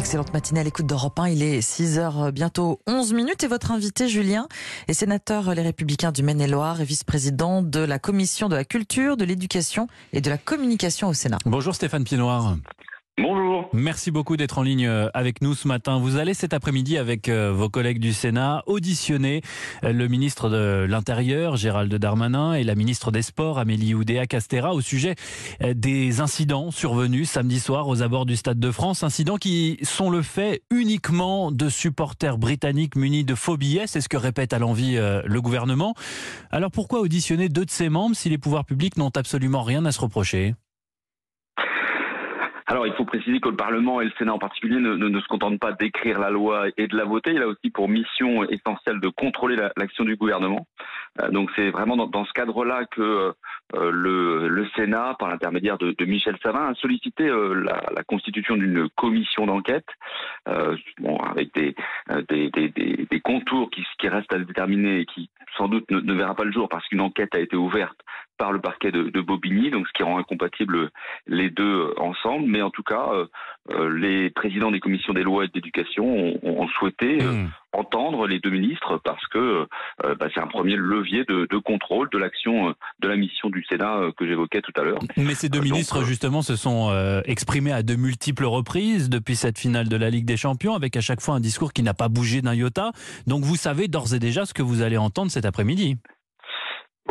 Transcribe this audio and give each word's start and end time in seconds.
Excellente 0.00 0.32
matinée 0.32 0.60
à 0.60 0.62
l'écoute 0.62 0.86
d'Europe 0.86 1.18
1. 1.18 1.28
Il 1.28 1.42
est 1.42 1.60
6h 1.60 2.30
bientôt 2.30 2.80
11 2.86 3.12
minutes 3.12 3.44
et 3.44 3.46
votre 3.46 3.70
invité 3.70 4.08
Julien 4.08 4.48
est 4.88 4.94
sénateur 4.94 5.54
Les 5.54 5.60
Républicains 5.60 6.10
du 6.10 6.22
Maine-et-Loire 6.22 6.80
et 6.80 6.84
vice-président 6.84 7.60
de 7.60 7.80
la 7.80 7.98
commission 7.98 8.48
de 8.48 8.56
la 8.56 8.64
culture, 8.64 9.18
de 9.18 9.26
l'éducation 9.26 9.88
et 10.14 10.22
de 10.22 10.30
la 10.30 10.38
communication 10.38 11.08
au 11.08 11.12
Sénat. 11.12 11.36
Bonjour 11.44 11.74
Stéphane 11.74 12.04
Pienoir. 12.04 12.56
Bonjour. 13.22 13.68
Merci 13.74 14.10
beaucoup 14.10 14.38
d'être 14.38 14.56
en 14.56 14.62
ligne 14.62 14.86
euh, 14.86 15.10
avec 15.12 15.42
nous 15.42 15.54
ce 15.54 15.68
matin. 15.68 15.98
Vous 15.98 16.16
allez 16.16 16.32
cet 16.32 16.54
après-midi 16.54 16.96
avec 16.96 17.28
euh, 17.28 17.52
vos 17.52 17.68
collègues 17.68 17.98
du 17.98 18.14
Sénat 18.14 18.62
auditionner 18.66 19.42
euh, 19.84 19.92
le 19.92 20.08
ministre 20.08 20.48
de 20.48 20.86
l'Intérieur, 20.88 21.56
Gérald 21.56 21.94
Darmanin, 21.94 22.54
et 22.54 22.64
la 22.64 22.74
ministre 22.74 23.10
des 23.10 23.20
Sports, 23.20 23.58
Amélie 23.58 23.94
Oudéa-Castera, 23.94 24.72
au 24.72 24.80
sujet 24.80 25.16
des 25.60 26.20
incidents 26.20 26.70
survenus 26.70 27.28
samedi 27.28 27.60
soir 27.60 27.88
aux 27.88 28.00
abords 28.02 28.24
du 28.24 28.36
Stade 28.36 28.58
de 28.58 28.70
France. 28.70 29.02
Incidents 29.02 29.36
qui 29.36 29.78
sont 29.82 30.08
le 30.08 30.22
fait 30.22 30.62
uniquement 30.70 31.52
de 31.52 31.68
supporters 31.68 32.38
britanniques 32.38 32.96
munis 32.96 33.24
de 33.24 33.34
faux 33.34 33.56
billets. 33.58 33.86
C'est 33.86 34.00
ce 34.00 34.08
que 34.08 34.16
répète 34.16 34.52
à 34.52 34.58
l'envie 34.58 34.96
le 34.96 35.40
gouvernement. 35.40 35.94
Alors 36.50 36.70
pourquoi 36.70 37.00
auditionner 37.00 37.48
deux 37.48 37.64
de 37.64 37.70
ses 37.70 37.88
membres 37.88 38.16
si 38.16 38.30
les 38.30 38.38
pouvoirs 38.38 38.64
publics 38.64 38.96
n'ont 38.96 39.12
absolument 39.14 39.62
rien 39.62 39.84
à 39.84 39.92
se 39.92 40.00
reprocher? 40.00 40.54
Alors, 42.70 42.86
il 42.86 42.92
faut 42.92 43.04
préciser 43.04 43.40
que 43.40 43.48
le 43.48 43.56
Parlement 43.56 44.00
et 44.00 44.04
le 44.04 44.12
Sénat 44.16 44.32
en 44.32 44.38
particulier 44.38 44.78
ne, 44.78 45.20
se 45.20 45.26
contentent 45.26 45.58
pas 45.58 45.72
d'écrire 45.72 46.20
la 46.20 46.30
loi 46.30 46.68
et 46.76 46.86
de 46.86 46.96
la 46.96 47.04
voter. 47.04 47.32
Il 47.32 47.42
a 47.42 47.48
aussi 47.48 47.68
pour 47.68 47.88
mission 47.88 48.44
essentielle 48.44 49.00
de 49.00 49.08
contrôler 49.08 49.56
l'action 49.76 50.04
du 50.04 50.14
gouvernement. 50.14 50.68
Euh, 51.20 51.30
donc, 51.30 51.50
c'est 51.56 51.70
vraiment 51.70 51.96
dans, 51.96 52.24
ce 52.24 52.32
cadre-là 52.32 52.84
que 52.84 53.34
euh, 53.74 53.90
le, 53.90 54.68
Sénat, 54.76 55.16
par 55.18 55.30
l'intermédiaire 55.30 55.78
de, 55.78 56.04
Michel 56.04 56.36
Savin, 56.44 56.68
a 56.68 56.74
sollicité 56.76 57.28
euh, 57.28 57.54
la, 57.54 58.04
constitution 58.04 58.56
d'une 58.56 58.88
commission 58.90 59.46
d'enquête, 59.46 59.88
avec 60.46 61.52
des, 61.54 61.74
contours 63.24 63.68
qui, 63.70 63.84
restent 64.06 64.32
à 64.32 64.38
déterminer 64.38 65.00
et 65.00 65.06
qui 65.06 65.28
sans 65.56 65.66
doute 65.66 65.90
ne 65.90 66.14
verra 66.14 66.36
pas 66.36 66.44
le 66.44 66.52
jour 66.52 66.68
parce 66.68 66.86
qu'une 66.86 67.00
enquête 67.00 67.34
a 67.34 67.40
été 67.40 67.56
ouverte 67.56 67.98
par 68.40 68.52
le 68.52 68.58
parquet 68.58 68.90
de, 68.90 69.10
de, 69.10 69.20
Bobigny, 69.20 69.70
donc 69.70 69.86
ce 69.86 69.92
qui 69.92 70.02
rend 70.02 70.18
incompatible 70.18 70.90
les 71.26 71.50
deux 71.50 71.62
euh, 71.62 72.00
ensemble. 72.00 72.46
Mais 72.48 72.62
en 72.62 72.70
tout 72.70 72.82
cas, 72.82 73.10
euh, 73.12 73.26
euh, 73.70 73.94
les 73.94 74.30
présidents 74.30 74.70
des 74.70 74.80
commissions 74.80 75.12
des 75.12 75.22
lois 75.22 75.44
et 75.44 75.48
de 75.48 75.52
l'éducation 75.54 76.06
ont, 76.06 76.40
ont, 76.42 76.66
souhaité 76.68 77.18
mmh. 77.18 77.50
entendre 77.72 78.26
les 78.26 78.40
deux 78.40 78.48
ministres 78.48 78.98
parce 79.04 79.26
que 79.26 79.66
bah, 80.02 80.28
c'est 80.32 80.40
un 80.40 80.46
premier 80.46 80.76
levier 80.76 81.24
de, 81.26 81.46
de 81.50 81.58
contrôle 81.58 82.08
de 82.10 82.16
l'action 82.16 82.74
de 83.00 83.08
la 83.08 83.16
mission 83.16 83.50
du 83.50 83.62
Sénat 83.68 84.10
que 84.16 84.26
j'évoquais 84.26 84.62
tout 84.62 84.72
à 84.76 84.84
l'heure. 84.84 85.00
Mais 85.18 85.34
ces 85.34 85.50
deux 85.50 85.60
ministres, 85.60 86.02
justement, 86.04 86.40
se 86.40 86.56
sont 86.56 86.90
exprimés 87.26 87.72
à 87.72 87.82
de 87.82 87.96
multiples 87.96 88.46
reprises 88.46 89.10
depuis 89.10 89.36
cette 89.36 89.58
finale 89.58 89.88
de 89.88 89.96
la 89.96 90.08
Ligue 90.08 90.24
des 90.24 90.38
Champions, 90.38 90.74
avec 90.74 90.96
à 90.96 91.02
chaque 91.02 91.20
fois 91.20 91.34
un 91.34 91.40
discours 91.40 91.74
qui 91.74 91.82
n'a 91.82 91.94
pas 91.94 92.08
bougé 92.08 92.40
d'un 92.40 92.54
iota. 92.54 92.92
Donc 93.26 93.44
vous 93.44 93.56
savez 93.56 93.88
d'ores 93.88 94.14
et 94.14 94.18
déjà 94.18 94.46
ce 94.46 94.54
que 94.54 94.62
vous 94.62 94.80
allez 94.80 94.96
entendre 94.96 95.30
cet 95.30 95.44
après-midi. 95.44 95.98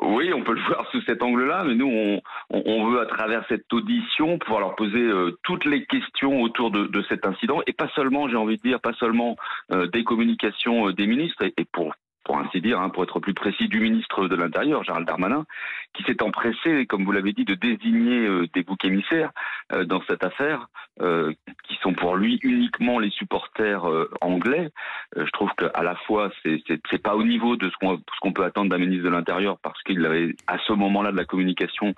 Oui, 0.01 0.31
on 0.33 0.43
peut 0.43 0.53
le 0.53 0.61
voir 0.67 0.89
sous 0.91 1.01
cet 1.01 1.21
angle-là, 1.21 1.63
mais 1.65 1.75
nous, 1.75 1.87
on, 1.87 2.21
on, 2.49 2.89
veut 2.89 3.01
à 3.01 3.05
travers 3.05 3.45
cette 3.47 3.71
audition 3.73 4.37
pouvoir 4.37 4.61
leur 4.61 4.75
poser 4.75 5.01
euh, 5.01 5.37
toutes 5.43 5.65
les 5.65 5.85
questions 5.85 6.41
autour 6.41 6.71
de, 6.71 7.01
cet 7.09 7.25
incident, 7.25 7.61
et 7.67 7.73
pas 7.73 7.89
seulement, 7.95 8.27
j'ai 8.27 8.35
envie 8.35 8.57
de 8.57 8.61
dire, 8.61 8.79
pas 8.79 8.93
seulement 8.93 9.35
euh, 9.71 9.87
des 9.87 10.03
communications 10.03 10.89
euh, 10.89 10.93
des 10.93 11.07
ministres, 11.07 11.43
et 11.45 11.65
pour 11.71 11.93
pour 12.29 12.37
ainsi 12.37 12.61
dire, 12.61 12.79
hein, 12.79 12.89
pour 12.89 13.01
être 13.01 13.19
plus 13.19 13.33
précis, 13.33 13.67
du 13.69 13.79
ministre 13.79 14.27
de 14.27 14.35
l'Intérieur, 14.35 14.83
Gérald 14.83 15.07
Darmanin, 15.07 15.47
qui 15.95 16.03
s'est 16.03 16.21
empressé, 16.21 16.85
comme 16.85 17.03
vous 17.03 17.11
l'avez 17.11 17.33
dit, 17.33 17.43
de 17.43 17.55
désigner 17.55 18.27
euh, 18.27 18.47
des 18.53 18.61
boucs 18.61 18.85
émissaires 18.85 19.31
euh, 19.73 19.83
dans 19.83 19.99
cette 20.07 20.23
affaire, 20.23 20.67
euh, 21.01 21.33
qui 21.67 21.75
sont 21.81 21.93
pour 21.93 22.15
lui 22.15 22.39
uniquement 22.43 22.99
les 22.99 23.09
supporters 23.09 23.83
anglais. 24.21 24.69
je 25.15 25.31
trouve 25.31 25.49
qu'à 25.57 25.81
la 25.81 25.95
fois, 25.95 26.29
c'est 26.43 27.01
pas 27.01 27.15
au 27.15 27.23
niveau 27.23 27.55
de 27.55 27.67
ce 27.67 27.75
qu'on 28.21 28.31
peut 28.31 28.43
attendre 28.43 28.69
d'un 28.69 28.77
ministre 28.77 29.05
de 29.05 29.09
l'Intérieur, 29.09 29.57
parce 29.63 29.81
qu'il 29.81 30.05
avait 30.05 30.35
à 30.45 30.59
ce 30.59 30.73
moment-là 30.73 31.11
de 31.11 31.17
la 31.17 31.25
communication 31.25 31.95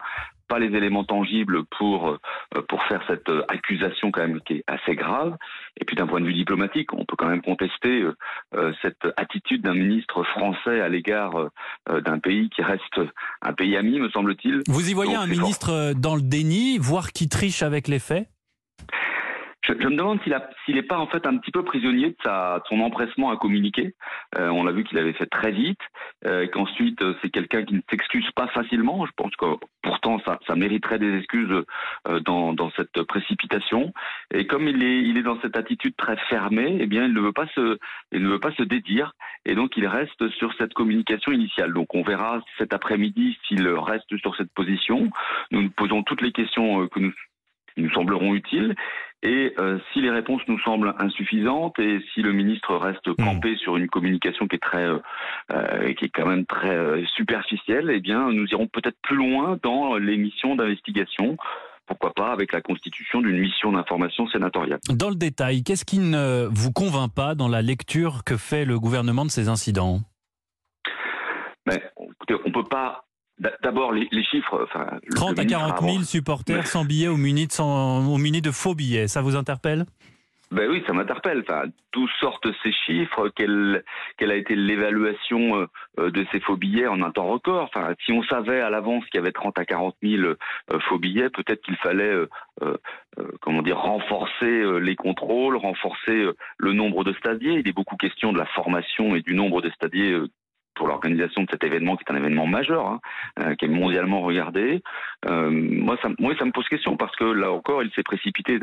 pas 0.51 0.59
les 0.59 0.75
éléments 0.75 1.05
tangibles 1.05 1.63
pour 1.77 2.09
euh, 2.09 2.61
pour 2.67 2.83
faire 2.83 3.01
cette 3.07 3.29
euh, 3.29 3.45
accusation 3.47 4.11
quand 4.11 4.19
même 4.27 4.41
qui 4.41 4.55
est 4.55 4.63
assez 4.67 4.95
grave. 4.95 5.37
Et 5.79 5.85
puis 5.85 5.95
d'un 5.95 6.07
point 6.07 6.19
de 6.19 6.25
vue 6.25 6.33
diplomatique, 6.33 6.93
on 6.93 7.05
peut 7.05 7.15
quand 7.17 7.29
même 7.29 7.41
contester 7.41 8.03
euh, 8.55 8.73
cette 8.81 9.07
attitude 9.15 9.61
d'un 9.61 9.73
ministre 9.73 10.23
français 10.23 10.81
à 10.81 10.89
l'égard 10.89 11.31
d'un 11.87 12.19
pays 12.19 12.49
qui 12.49 12.61
reste 12.61 12.99
un 13.41 13.53
pays 13.53 13.77
ami, 13.77 13.99
me 13.99 14.09
semble-t-il. 14.09 14.61
Vous 14.67 14.89
y 14.89 14.93
voyez 14.93 15.15
un 15.15 15.27
ministre 15.27 15.93
dans 15.93 16.15
le 16.15 16.21
déni, 16.21 16.77
voire 16.77 17.11
qui 17.13 17.29
triche 17.29 17.63
avec 17.63 17.87
les 17.87 17.99
faits? 17.99 18.27
Je, 19.79 19.87
me 19.87 19.95
demande 19.95 20.19
s'il 20.23 20.75
n'est 20.75 20.83
pas 20.83 20.97
en 20.97 21.07
fait 21.07 21.25
un 21.25 21.37
petit 21.37 21.51
peu 21.51 21.63
prisonnier 21.63 22.09
de, 22.09 22.15
sa, 22.23 22.61
son 22.67 22.79
empressement 22.79 23.31
à 23.31 23.37
communiquer. 23.37 23.93
Euh, 24.37 24.49
on 24.49 24.63
l'a 24.63 24.71
vu 24.71 24.83
qu'il 24.83 24.97
avait 24.97 25.13
fait 25.13 25.25
très 25.25 25.51
vite, 25.51 25.79
euh, 26.25 26.47
qu'ensuite 26.47 27.01
euh, 27.01 27.15
c'est 27.21 27.29
quelqu'un 27.29 27.63
qui 27.63 27.75
ne 27.75 27.81
s'excuse 27.89 28.29
pas 28.31 28.47
facilement. 28.47 29.05
Je 29.05 29.11
pense 29.15 29.35
que 29.35 29.45
pourtant 29.81 30.19
ça, 30.25 30.39
ça 30.47 30.55
mériterait 30.55 30.99
des 30.99 31.17
excuses 31.17 31.63
euh, 32.07 32.19
dans, 32.21 32.53
dans, 32.53 32.71
cette 32.71 33.03
précipitation. 33.03 33.93
Et 34.33 34.47
comme 34.47 34.67
il 34.67 34.83
est, 34.83 35.01
il 35.01 35.17
est 35.17 35.23
dans 35.23 35.39
cette 35.41 35.57
attitude 35.57 35.95
très 35.95 36.17
fermée, 36.29 36.77
eh 36.79 36.87
bien 36.87 37.05
il 37.05 37.13
ne 37.13 37.21
veut 37.21 37.33
pas 37.33 37.47
se, 37.47 37.77
il 38.11 38.21
ne 38.23 38.29
veut 38.29 38.39
pas 38.39 38.51
se 38.53 38.63
dédire. 38.63 39.13
Et 39.45 39.55
donc 39.55 39.77
il 39.77 39.87
reste 39.87 40.29
sur 40.37 40.53
cette 40.57 40.73
communication 40.73 41.31
initiale. 41.31 41.73
Donc 41.73 41.93
on 41.95 42.03
verra 42.03 42.41
cet 42.57 42.73
après-midi 42.73 43.37
s'il 43.47 43.67
reste 43.67 44.17
sur 44.17 44.35
cette 44.35 44.53
position. 44.53 45.09
Nous 45.51 45.61
nous 45.63 45.69
posons 45.69 46.03
toutes 46.03 46.21
les 46.21 46.31
questions 46.31 46.87
que 46.87 46.99
nous 46.99 47.13
nous 47.77 47.91
sembleront 47.91 48.33
utiles. 48.35 48.75
Et 49.23 49.53
euh, 49.59 49.77
si 49.93 50.01
les 50.01 50.09
réponses 50.09 50.41
nous 50.47 50.59
semblent 50.59 50.95
insuffisantes 50.97 51.77
et 51.77 51.99
si 52.13 52.21
le 52.21 52.31
ministre 52.31 52.75
reste 52.75 53.07
hmm. 53.07 53.23
campé 53.23 53.55
sur 53.57 53.77
une 53.77 53.87
communication 53.87 54.47
qui 54.47 54.55
est 54.55 54.59
très, 54.59 54.83
euh, 54.83 54.97
euh, 55.51 55.93
qui 55.93 56.05
est 56.05 56.09
quand 56.09 56.25
même 56.25 56.45
très 56.45 56.75
euh, 56.75 57.05
superficielle, 57.15 57.91
eh 57.93 57.99
bien, 57.99 58.31
nous 58.31 58.47
irons 58.47 58.67
peut-être 58.67 58.97
plus 59.03 59.17
loin 59.17 59.59
dans 59.61 59.95
les 59.97 60.17
missions 60.17 60.55
d'investigation. 60.55 61.37
Pourquoi 61.85 62.13
pas 62.13 62.31
avec 62.31 62.51
la 62.51 62.61
constitution 62.61 63.21
d'une 63.21 63.37
mission 63.37 63.73
d'information 63.73 64.27
sénatoriale. 64.27 64.79
Dans 64.89 65.09
le 65.09 65.15
détail, 65.15 65.63
qu'est-ce 65.63 65.83
qui 65.83 65.99
ne 65.99 66.47
vous 66.49 66.71
convainc 66.71 67.13
pas 67.13 67.35
dans 67.35 67.49
la 67.49 67.61
lecture 67.61 68.23
que 68.23 68.37
fait 68.37 68.65
le 68.65 68.79
gouvernement 68.79 69.25
de 69.25 69.31
ces 69.31 69.49
incidents? 69.49 69.99
Mais, 71.67 71.83
écoutez, 71.99 72.35
on 72.45 72.51
peut 72.51 72.63
pas 72.63 73.03
D'abord, 73.39 73.91
les, 73.91 74.07
les, 74.11 74.23
chiffres. 74.23 74.67
Enfin, 74.69 74.99
30 75.15 75.39
à 75.39 75.45
40 75.45 75.81
000 75.81 76.03
supporters 76.03 76.67
sans 76.67 76.85
billets 76.85 77.07
ou 77.07 77.17
munis 77.17 77.47
de, 77.47 77.51
sans, 77.51 78.17
munis 78.17 78.41
de 78.41 78.51
faux 78.51 78.75
billets, 78.75 79.07
ça 79.07 79.21
vous 79.21 79.35
interpelle? 79.35 79.85
Ben 80.51 80.69
oui, 80.69 80.83
ça 80.85 80.91
m'interpelle. 80.91 81.43
Enfin, 81.47 81.63
d'où 81.93 82.07
sortent 82.19 82.49
ces 82.61 82.73
chiffres? 82.73 83.29
Quelle, 83.35 83.85
quelle 84.17 84.31
a 84.31 84.35
été 84.35 84.53
l'évaluation 84.53 85.65
euh, 85.97 86.11
de 86.11 86.25
ces 86.31 86.41
faux 86.41 86.57
billets 86.57 86.87
en 86.87 87.01
un 87.01 87.11
temps 87.11 87.27
record? 87.27 87.69
Enfin, 87.73 87.93
si 88.05 88.11
on 88.11 88.21
savait 88.23 88.59
à 88.59 88.69
l'avance 88.69 89.05
qu'il 89.05 89.15
y 89.15 89.23
avait 89.23 89.31
30 89.31 89.57
à 89.57 89.63
40 89.63 89.95
000 90.03 90.23
euh, 90.23 90.35
faux 90.89 90.99
billets, 90.99 91.29
peut-être 91.29 91.61
qu'il 91.61 91.77
fallait, 91.77 92.03
euh, 92.03 92.27
euh, 92.63 92.77
comment 93.39 93.61
dire, 93.61 93.77
renforcer 93.77 94.81
les 94.81 94.97
contrôles, 94.97 95.55
renforcer 95.55 96.27
le 96.57 96.73
nombre 96.73 97.05
de 97.05 97.13
stadiers. 97.13 97.59
Il 97.59 97.67
est 97.69 97.73
beaucoup 97.73 97.95
question 97.95 98.33
de 98.33 98.37
la 98.37 98.45
formation 98.47 99.15
et 99.15 99.21
du 99.21 99.33
nombre 99.33 99.61
de 99.61 99.69
stadiers 99.69 100.19
pour 100.75 100.87
l'organisation 100.87 101.43
de 101.43 101.47
cet 101.51 101.63
événement 101.63 101.95
qui 101.95 102.03
est 102.07 102.11
un 102.11 102.17
événement 102.17 102.47
majeur, 102.47 102.87
hein, 102.87 102.99
euh, 103.39 103.55
qui 103.55 103.65
est 103.65 103.69
mondialement 103.69 104.21
regardé. 104.21 104.81
Euh, 105.29 105.49
moi, 105.51 105.97
ça, 106.01 106.09
moi, 106.19 106.33
ça 106.37 106.45
me 106.45 106.51
pose 106.51 106.67
question 106.67 106.97
parce 106.97 107.15
que 107.15 107.25
là 107.25 107.51
encore, 107.51 107.83
il 107.83 107.91
s'est 107.91 108.03
précipité 108.03 108.59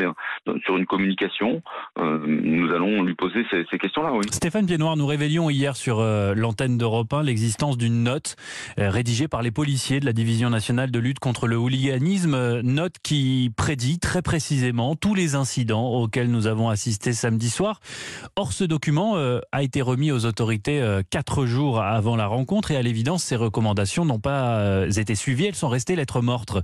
sur 0.65 0.77
une 0.77 0.87
communication. 0.87 1.63
Euh, 1.99 2.19
nous 2.27 2.73
allons 2.73 3.03
lui 3.03 3.15
poser 3.15 3.45
ces, 3.51 3.65
ces 3.71 3.79
questions-là. 3.79 4.13
Oui. 4.13 4.25
Stéphane 4.33 4.67
Piednoir, 4.67 4.97
nous 4.97 5.07
révélions 5.07 5.51
hier 5.51 5.77
sur 5.77 6.01
euh, 6.01 6.35
l'antenne 6.35 6.79
d'Europe 6.79 7.13
1 7.13 7.23
l'existence 7.23 7.77
d'une 7.77 8.03
note 8.03 8.37
euh, 8.79 8.91
rédigée 8.91 9.29
par 9.29 9.43
les 9.43 9.51
policiers 9.51 10.01
de 10.01 10.07
la 10.07 10.13
Division 10.13 10.51
nationale 10.51 10.91
de 10.91 10.99
lutte 10.99 11.19
contre 11.19 11.47
le 11.47 11.57
hooliganisme, 11.57 12.35
euh, 12.35 12.63
note 12.63 12.95
qui 13.03 13.53
prédit 13.57 13.99
très 13.99 14.23
précisément 14.23 14.95
tous 14.95 15.15
les 15.15 15.35
incidents 15.35 15.89
auxquels 15.89 16.31
nous 16.31 16.47
avons 16.47 16.69
assisté 16.69 17.13
samedi 17.13 17.51
soir. 17.51 17.81
Or, 18.37 18.53
ce 18.53 18.65
document 18.65 19.17
a 19.53 19.63
été 19.63 19.83
remis 19.83 20.13
aux 20.13 20.27
autorités 20.27 21.01
quatre 21.11 21.47
jours 21.47 21.81
avant 21.99 22.15
la 22.15 22.29
rencontre 22.29 22.71
et 22.71 22.77
à 22.77 22.83
l'évidence, 22.83 23.25
ces 23.25 23.35
recommandations 23.35 24.05
n'ont 24.05 24.21
pas 24.21 24.61
euh, 24.61 24.89
été 24.89 25.17
suivies, 25.17 25.47
elles 25.47 25.57
sont 25.57 25.69
restées 25.69 25.97
lettres 25.97 26.23
mortes. 26.23 26.57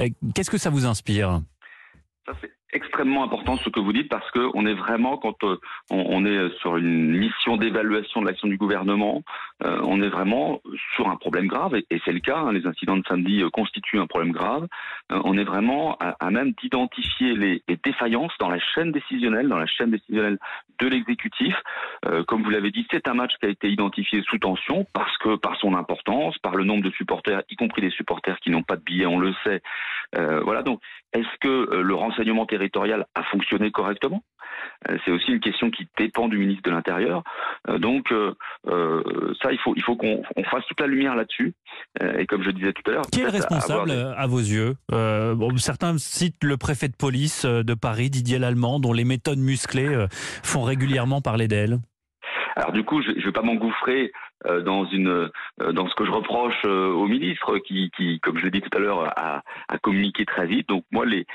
Euh, 0.00 0.08
qu'est-ce 0.34 0.50
que 0.50 0.58
ça 0.58 0.68
vous 0.68 0.84
inspire? 0.84 1.40
Extrêmement 2.72 3.22
important 3.22 3.56
ce 3.56 3.68
que 3.68 3.80
vous 3.80 3.92
dites 3.92 4.08
parce 4.08 4.28
que 4.30 4.50
on 4.54 4.66
est 4.66 4.74
vraiment 4.74 5.16
quand 5.16 5.44
euh, 5.44 5.58
on, 5.90 6.24
est 6.24 6.50
sur 6.58 6.76
une 6.76 7.16
mission 7.16 7.56
d'évaluation 7.56 8.20
de 8.22 8.26
l'action 8.26 8.48
du 8.48 8.56
gouvernement, 8.56 9.22
euh, 9.64 9.80
on 9.84 10.00
est 10.02 10.08
vraiment 10.08 10.60
sur 10.94 11.08
un 11.08 11.16
problème 11.16 11.46
grave 11.46 11.74
et, 11.76 11.86
c'est 12.04 12.12
le 12.12 12.20
cas. 12.20 12.38
Hein, 12.38 12.52
les 12.52 12.66
incidents 12.66 12.96
de 12.96 13.06
samedi 13.06 13.42
euh, 13.42 13.50
constituent 13.50 14.00
un 14.00 14.06
problème 14.06 14.32
grave. 14.32 14.66
on 15.10 15.36
est 15.36 15.44
vraiment 15.44 15.96
à, 16.00 16.30
même 16.30 16.52
d'identifier 16.62 17.34
les, 17.36 17.62
défaillances 17.84 18.32
dans 18.38 18.48
la 18.48 18.58
chaîne 18.58 18.92
décisionnelle, 18.92 19.48
dans 19.48 19.58
la 19.58 19.66
chaîne 19.66 19.90
décisionnelle 19.90 20.38
de 20.78 20.86
l'exécutif. 20.86 21.54
comme 22.26 22.42
vous 22.42 22.50
l'avez 22.50 22.70
dit, 22.70 22.86
c'est 22.90 23.08
un 23.08 23.14
match 23.14 23.32
qui 23.38 23.46
a 23.46 23.48
été 23.48 23.68
identifié 23.68 24.22
sous 24.22 24.38
tension 24.38 24.86
parce 24.92 25.16
que 25.18 25.36
par 25.36 25.56
son 25.56 25.74
importance, 25.74 26.38
par 26.38 26.54
le 26.54 26.64
nombre 26.64 26.82
de 26.82 26.90
supporters, 26.90 27.42
y 27.50 27.56
compris 27.56 27.82
des 27.82 27.90
supporters 27.90 28.38
qui 28.40 28.50
n'ont 28.50 28.62
pas 28.62 28.76
de 28.76 28.82
billets, 28.82 29.06
on 29.06 29.18
le 29.18 29.34
sait. 29.44 29.62
voilà. 30.12 30.62
Donc, 30.62 30.80
est-ce 31.12 31.38
que 31.40 31.76
le 31.76 31.94
renseignement 31.94 32.46
territorial 32.46 33.06
a 33.14 33.22
fonctionné 33.24 33.70
correctement? 33.70 34.22
Euh, 34.88 34.96
c'est 35.04 35.10
aussi 35.10 35.32
une 35.32 35.40
question 35.40 35.70
qui 35.70 35.88
dépend 35.98 36.28
du 36.28 36.38
ministre 36.38 36.62
de 36.62 36.70
l'Intérieur. 36.70 37.22
Euh, 37.68 37.78
donc 37.78 38.12
ça, 39.42 39.52
il 39.52 39.58
faut, 39.58 39.74
il 39.76 39.82
faut 39.82 39.96
qu'on 39.96 40.22
fasse 40.50 40.64
toute 40.66 40.80
la 40.80 40.86
lumière 40.86 41.16
là-dessus. 41.16 41.54
Et 42.18 42.26
comme 42.26 42.42
je 42.42 42.50
disais 42.50 42.72
tout 42.72 42.82
à 42.90 42.94
l'heure, 42.94 43.04
qui 43.12 43.20
est 43.20 43.24
le 43.24 43.30
responsable 43.30 43.90
à, 43.90 44.26
vos 44.26 44.38
yeux? 44.38 44.74
Certains 45.56 45.96
citent 45.98 46.44
le 46.44 46.56
préfet 46.56 46.88
de 46.88 46.96
police 46.96 47.44
de 47.44 47.74
Paris, 47.74 48.10
Didier 48.10 48.38
Lallemand, 48.38 48.80
dont 48.80 48.92
les 48.92 49.04
méthodes 49.04 49.38
musclées 49.38 50.06
font 50.42 50.62
régulièrement 50.62 51.20
parler 51.20 51.48
d'elle. 51.48 51.78
Alors 52.56 52.72
du 52.72 52.84
coup, 52.84 53.02
je 53.02 53.10
ne 53.10 53.24
vais 53.24 53.32
pas 53.32 53.42
m'engouffrer 53.42 54.12
euh, 54.12 54.31
dans 54.64 54.84
une 54.86 55.30
euh, 55.60 55.72
dans 55.72 55.88
ce 55.88 55.94
que 55.94 56.04
je 56.04 56.10
reproche 56.10 56.60
euh, 56.64 56.88
au 56.88 57.06
ministre 57.06 57.58
qui, 57.58 57.90
qui 57.96 58.20
comme 58.20 58.38
je 58.38 58.44
l'ai 58.44 58.50
dit 58.50 58.60
tout 58.60 58.76
à 58.76 58.80
l'heure, 58.80 59.12
a, 59.18 59.42
a, 59.68 59.78
communiqué 59.78 60.24
très 60.24 60.46
vite. 60.46 60.68
Donc 60.68 60.84
moi, 60.90 61.04
les, 61.04 61.26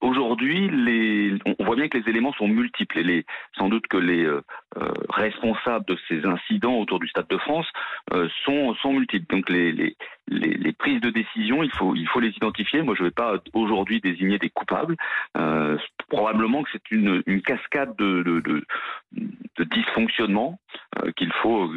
aujourd'hui, 0.00 0.68
les, 0.68 1.34
on 1.58 1.64
voit 1.64 1.76
bien 1.76 1.88
que 1.88 1.98
les 1.98 2.08
éléments 2.08 2.32
sont 2.34 2.48
multiples 2.48 2.98
et 2.98 3.02
les, 3.02 3.26
sans 3.58 3.68
doute 3.68 3.86
que 3.86 3.96
les 3.96 4.28
responsables 5.10 5.84
de 5.86 5.96
ces 6.08 6.24
incidents 6.26 6.78
autour 6.78 6.98
du 6.98 7.08
Stade 7.08 7.28
de 7.28 7.38
France 7.38 7.66
sont 8.44 8.74
sont 8.76 8.92
multiples. 8.92 9.26
Donc 9.34 9.48
les, 9.48 9.72
les 9.72 9.96
les, 10.28 10.72
prises 10.72 11.00
de 11.00 11.10
décision, 11.10 11.62
il 11.62 11.70
faut, 11.70 11.94
il 11.94 12.06
faut 12.08 12.20
les 12.20 12.30
identifier. 12.30 12.82
Moi, 12.82 12.94
je 12.96 13.02
ne 13.02 13.08
vais 13.08 13.12
pas 13.12 13.34
aujourd'hui 13.52 14.00
désigner 14.00 14.38
des 14.38 14.50
coupables. 14.50 14.96
Euh, 15.36 15.76
probablement 16.08 16.62
que 16.62 16.70
c'est 16.72 16.90
une, 16.90 17.22
cascade 17.42 17.94
de, 17.96 18.22
de, 18.22 18.64
dysfonctionnement 19.64 20.58
euh, 20.98 21.12
qu'il 21.16 21.32
faut, 21.42 21.70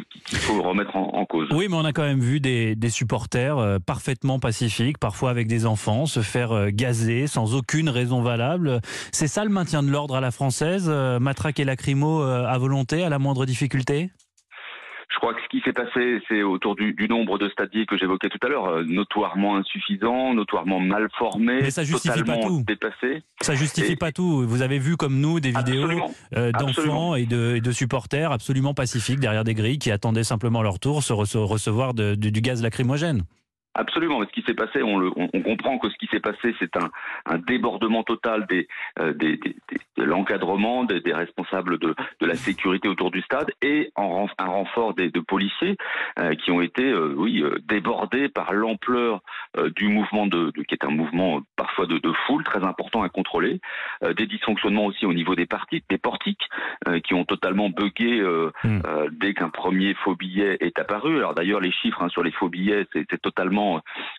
remettre 0.62 0.96
en, 0.96 1.24
cause. 1.24 1.48
Oui, 1.52 1.66
mais 1.68 1.76
on 1.76 1.84
a 1.84 1.92
quand 1.92 2.02
même 2.02 2.20
vu 2.20 2.40
des, 2.40 2.76
supporters 2.88 3.58
euh, 3.58 3.78
parfaitement 3.78 4.38
pacifiques, 4.38 4.98
parfois 4.98 5.30
avec 5.30 5.46
des 5.46 5.66
enfants, 5.66 6.06
se 6.06 6.20
faire 6.20 6.70
gazer 6.72 7.26
sans 7.26 7.54
aucune 7.54 7.88
raison 7.88 8.22
valable. 8.22 8.80
C'est 9.12 9.28
ça 9.28 9.44
le 9.44 9.50
maintien 9.50 9.82
de 9.82 9.90
l'ordre 9.90 10.16
à 10.16 10.20
la 10.20 10.30
française, 10.30 10.88
matraque 11.20 11.60
et 11.60 11.64
lacrymo 11.64 12.22
à 12.22 12.58
volonté, 12.58 13.04
à 13.04 13.08
la 13.08 13.18
moindre 13.18 13.46
difficulté? 13.46 14.10
Je 15.10 15.16
crois 15.16 15.34
que 15.34 15.40
ce 15.42 15.48
qui 15.48 15.60
s'est 15.64 15.72
passé, 15.72 16.22
c'est 16.28 16.42
autour 16.42 16.76
du, 16.76 16.92
du, 16.94 17.08
nombre 17.08 17.36
de 17.36 17.48
stadiers 17.48 17.84
que 17.84 17.98
j'évoquais 17.98 18.28
tout 18.28 18.38
à 18.42 18.48
l'heure, 18.48 18.66
euh, 18.66 18.84
notoirement 18.84 19.56
insuffisant, 19.56 20.34
notoirement 20.34 20.78
mal 20.78 21.08
formé, 21.18 21.62
Mais 21.62 21.70
ça 21.70 21.82
justifie 21.82 22.22
pas 22.22 22.38
tout. 22.38 22.62
dépassé. 22.64 23.22
Ça 23.40 23.54
justifie 23.54 23.96
pas 23.96 24.12
tout. 24.12 24.46
Vous 24.46 24.62
avez 24.62 24.78
vu 24.78 24.96
comme 24.96 25.20
nous 25.20 25.40
des 25.40 25.50
vidéos 25.50 25.88
euh, 26.36 26.52
d'enfants 26.52 27.16
et 27.16 27.26
de, 27.26 27.56
et 27.56 27.60
de, 27.60 27.72
supporters 27.72 28.30
absolument 28.30 28.72
pacifiques 28.72 29.20
derrière 29.20 29.42
des 29.42 29.54
grilles 29.54 29.78
qui 29.78 29.90
attendaient 29.90 30.24
simplement 30.24 30.62
leur 30.62 30.78
tour 30.78 31.02
se 31.02 31.12
recevoir 31.12 31.92
de, 31.94 32.14
du 32.14 32.40
gaz 32.40 32.62
lacrymogène. 32.62 33.24
Absolument. 33.80 34.20
Mais 34.20 34.26
ce 34.26 34.32
qui 34.32 34.42
s'est 34.42 34.54
passé, 34.54 34.82
on, 34.82 34.98
le, 34.98 35.10
on, 35.16 35.40
comprend 35.40 35.78
que 35.78 35.88
ce 35.88 35.96
qui 35.96 36.06
s'est 36.08 36.20
passé, 36.20 36.54
c'est 36.58 36.76
un, 36.76 36.90
un, 37.24 37.38
débordement 37.38 38.02
total 38.02 38.46
des, 38.46 38.68
euh, 38.98 39.14
des, 39.14 39.38
des, 39.38 39.56
de 39.96 40.04
l'encadrement 40.04 40.84
des, 40.84 41.00
des, 41.00 41.14
responsables 41.14 41.78
de, 41.78 41.94
de, 42.20 42.26
la 42.26 42.34
sécurité 42.34 42.88
autour 42.88 43.10
du 43.10 43.22
stade 43.22 43.50
et 43.62 43.90
en, 43.96 44.26
un 44.38 44.44
renfort 44.44 44.92
des, 44.92 45.08
de 45.10 45.20
policiers 45.20 45.78
euh, 46.18 46.34
qui 46.34 46.50
ont 46.50 46.60
été, 46.60 46.84
euh, 46.84 47.14
oui, 47.16 47.42
débordés 47.66 48.28
par 48.28 48.52
l'ampleur 48.52 49.22
du 49.74 49.88
mouvement 49.88 50.26
de, 50.26 50.50
de, 50.50 50.62
qui 50.62 50.74
est 50.74 50.84
un 50.84 50.90
mouvement 50.90 51.40
parfois 51.56 51.86
de, 51.86 51.96
de 51.96 52.12
foule 52.26 52.44
très 52.44 52.62
important 52.62 53.02
à 53.02 53.08
contrôler, 53.08 53.60
des 54.16 54.26
dysfonctionnements 54.26 54.86
aussi 54.86 55.06
au 55.06 55.14
niveau 55.14 55.34
des 55.34 55.46
parties, 55.46 55.82
des 55.88 55.98
portiques 55.98 56.48
qui 57.04 57.14
ont 57.14 57.24
totalement 57.24 57.70
bugué 57.70 58.22
mmh. 58.64 58.80
dès 59.12 59.34
qu'un 59.34 59.48
premier 59.48 59.94
faux 59.94 60.14
billet 60.14 60.56
est 60.60 60.78
apparu. 60.78 61.16
Alors 61.16 61.34
d'ailleurs, 61.34 61.60
les 61.60 61.72
chiffres 61.72 62.02
hein, 62.02 62.08
sur 62.08 62.22
les 62.22 62.30
faux 62.30 62.48
billets, 62.48 62.86
c'est 62.92 63.20
totalement 63.20 63.69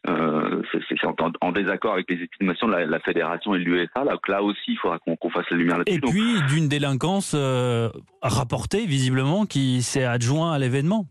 euh, 0.07 0.61
c'est 0.71 0.97
en, 1.41 1.51
désaccord 1.51 1.93
avec 1.93 2.09
les 2.09 2.23
estimations 2.23 2.67
de 2.67 2.73
la, 2.73 2.99
fédération 2.99 3.55
et 3.55 3.59
de 3.59 3.63
l'UEFA. 3.63 4.03
Là, 4.03 4.17
là 4.27 4.43
aussi, 4.43 4.59
il 4.73 4.77
faudra 4.77 4.99
qu'on 4.99 5.29
fasse 5.29 5.49
la 5.51 5.57
lumière 5.57 5.77
là-dessus. 5.77 5.97
Et 5.97 6.01
puis 6.01 6.41
d'une 6.53 6.67
délinquance 6.67 7.33
euh, 7.35 7.89
rapportée 8.21 8.85
visiblement 8.85 9.45
qui 9.45 9.81
s'est 9.81 10.05
adjoint 10.05 10.53
à 10.53 10.59
l'événement. 10.59 11.05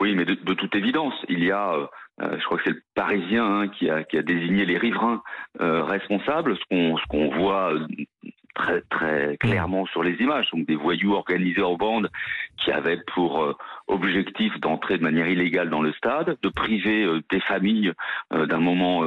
Oui, 0.00 0.14
mais 0.14 0.24
de, 0.24 0.34
toute 0.34 0.76
évidence, 0.76 1.14
il 1.28 1.42
y 1.42 1.50
a, 1.50 1.72
euh, 1.74 2.38
je 2.38 2.44
crois 2.44 2.58
que 2.58 2.62
c'est 2.64 2.72
le 2.72 2.82
Parisien 2.94 3.44
hein, 3.44 3.68
qui, 3.68 3.90
a, 3.90 4.04
désigné 4.22 4.64
les 4.64 4.78
riverains 4.78 5.22
responsables. 5.58 6.56
Ce 6.56 7.06
qu'on 7.08 7.28
voit 7.36 7.74
très 8.58 8.82
très 8.90 9.36
clairement 9.38 9.86
sur 9.86 10.02
les 10.02 10.14
images, 10.20 10.50
donc 10.52 10.66
des 10.66 10.74
voyous 10.74 11.14
organisés 11.14 11.62
en 11.62 11.76
bande 11.76 12.10
qui 12.62 12.70
avaient 12.70 13.00
pour 13.14 13.42
euh, 13.42 13.54
objectif 13.86 14.52
d'entrer 14.60 14.98
de 14.98 15.02
manière 15.02 15.28
illégale 15.28 15.70
dans 15.70 15.80
le 15.80 15.92
stade, 15.92 16.36
de 16.42 16.48
priver 16.48 17.04
euh, 17.04 17.22
des 17.30 17.40
familles 17.40 17.92
euh, 18.34 18.46
d'un 18.46 18.58
moment 18.58 19.04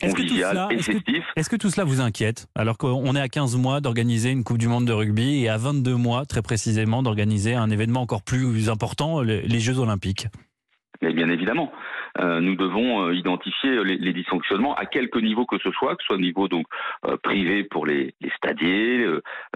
convivial 0.00 0.68
et 0.70 0.78
festif. 0.78 1.24
Est-ce 1.36 1.50
que 1.50 1.56
tout 1.56 1.70
cela 1.70 1.84
vous 1.84 2.00
inquiète 2.00 2.46
alors 2.54 2.78
qu'on 2.78 3.16
est 3.16 3.20
à 3.20 3.28
15 3.28 3.56
mois 3.56 3.80
d'organiser 3.80 4.30
une 4.30 4.44
Coupe 4.44 4.58
du 4.58 4.68
Monde 4.68 4.86
de 4.86 4.92
rugby 4.92 5.44
et 5.44 5.48
à 5.48 5.56
22 5.56 5.96
mois 5.96 6.24
très 6.26 6.42
précisément 6.42 7.02
d'organiser 7.02 7.54
un 7.54 7.70
événement 7.70 8.02
encore 8.02 8.22
plus 8.22 8.68
important, 8.68 9.22
les 9.22 9.60
Jeux 9.60 9.78
Olympiques? 9.78 10.28
Mais 11.02 11.12
bien 11.12 11.28
évidemment, 11.28 11.72
nous 12.18 12.56
devons 12.56 13.06
euh, 13.08 13.14
identifier 13.14 13.84
les, 13.84 13.96
les, 13.96 14.12
dysfonctionnements 14.12 14.74
à 14.74 14.86
quelque 14.86 15.18
niveau 15.18 15.46
que 15.46 15.58
ce 15.58 15.70
soit, 15.72 15.96
que 15.96 16.02
ce 16.02 16.06
soit 16.06 16.16
au 16.16 16.20
niveau 16.20 16.48
donc 16.48 16.66
euh, 17.04 17.16
privé 17.16 17.64
pour 17.64 17.86
les, 17.86 18.14
les 18.20 18.30
stadiers, 18.36 19.04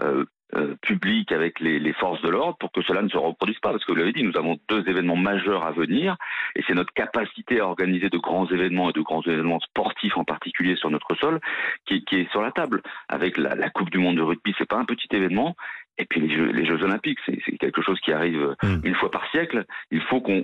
euh, 0.01 0.25
euh, 0.53 0.75
public 0.81 1.31
avec 1.31 1.61
les, 1.61 1.79
les 1.79 1.93
forces 1.93 2.21
de 2.21 2.27
l'ordre, 2.27 2.57
pour 2.59 2.73
que 2.73 2.81
cela 2.81 3.01
ne 3.01 3.07
se 3.07 3.15
reproduise 3.15 3.59
pas. 3.59 3.71
Parce 3.71 3.85
que 3.85 3.93
vous 3.93 3.97
l'avez 3.97 4.11
dit, 4.11 4.21
nous 4.21 4.35
avons 4.35 4.59
deux 4.67 4.85
événements 4.89 5.15
majeurs 5.15 5.63
à 5.63 5.71
venir, 5.71 6.17
et 6.57 6.63
c'est 6.67 6.73
notre 6.73 6.91
capacité 6.91 7.61
à 7.61 7.67
organiser 7.67 8.09
de 8.09 8.17
grands 8.17 8.45
événements 8.51 8.89
et 8.89 8.93
de 8.93 8.99
grands 8.99 9.21
événements 9.21 9.61
sportifs 9.61 10.17
en 10.17 10.25
particulier 10.25 10.75
sur 10.75 10.89
notre 10.89 11.15
sol 11.15 11.39
qui, 11.85 12.03
qui 12.03 12.17
est 12.17 12.31
sur 12.31 12.41
la 12.41 12.51
table. 12.51 12.81
Avec 13.07 13.37
la, 13.37 13.55
la 13.55 13.69
Coupe 13.69 13.91
du 13.91 13.97
Monde 13.97 14.17
de 14.17 14.23
rugby, 14.23 14.53
c'est 14.57 14.67
pas 14.67 14.75
un 14.75 14.83
petit 14.83 15.07
événement, 15.11 15.55
et 15.97 16.03
puis 16.03 16.19
les 16.19 16.35
Jeux, 16.35 16.51
les 16.51 16.65
Jeux 16.65 16.83
Olympiques, 16.83 17.19
c'est 17.25 17.39
quelque 17.57 17.81
chose 17.81 17.99
qui 18.01 18.11
arrive 18.11 18.55
mmh. 18.61 18.81
une 18.83 18.95
fois 18.95 19.09
par 19.09 19.25
siècle. 19.31 19.63
Il 19.89 20.01
faut 20.01 20.19
qu'on 20.19 20.43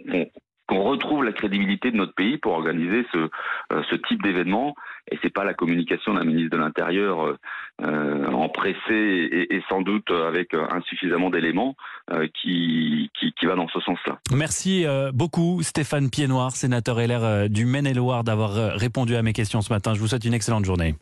qu'on 0.67 0.83
retrouve 0.83 1.23
la 1.23 1.31
crédibilité 1.31 1.91
de 1.91 1.97
notre 1.97 2.13
pays 2.13 2.37
pour 2.37 2.53
organiser 2.53 3.05
ce, 3.13 3.17
euh, 3.17 3.81
ce 3.89 3.95
type 3.95 4.21
d'événement. 4.21 4.75
Et 5.09 5.17
c'est 5.21 5.33
pas 5.33 5.45
la 5.45 5.53
communication 5.53 6.13
d'un 6.13 6.25
ministre 6.25 6.55
de 6.55 6.61
l'Intérieur 6.61 7.25
euh, 7.25 7.37
euh 7.81 8.25
empressé 8.27 8.77
et, 8.91 9.55
et, 9.55 9.63
sans 9.69 9.81
doute 9.81 10.11
avec 10.11 10.53
insuffisamment 10.53 11.29
d'éléments 11.29 11.75
euh, 12.11 12.27
qui, 12.41 13.09
qui, 13.17 13.33
qui, 13.33 13.45
va 13.45 13.55
dans 13.55 13.67
ce 13.67 13.79
sens-là. 13.79 14.19
Merci 14.31 14.85
beaucoup 15.13 15.61
Stéphane 15.63 16.09
Piednoir, 16.09 16.51
sénateur 16.51 16.97
LR 16.99 17.49
du 17.49 17.65
Maine-et-Loire, 17.65 18.23
d'avoir 18.23 18.53
répondu 18.77 19.15
à 19.15 19.23
mes 19.23 19.33
questions 19.33 19.61
ce 19.61 19.71
matin. 19.71 19.93
Je 19.93 19.99
vous 19.99 20.07
souhaite 20.07 20.25
une 20.25 20.33
excellente 20.33 20.65
journée. 20.65 20.95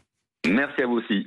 Merci 0.48 0.82
à 0.82 0.88
vous 0.88 0.98
aussi. 0.98 1.24